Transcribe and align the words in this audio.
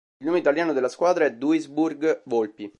Il 0.17 0.25
nome 0.25 0.39
italiano 0.39 0.73
della 0.73 0.87
squadra 0.89 1.25
è 1.25 1.33
Duisburg 1.35 2.23
Volpi. 2.25 2.67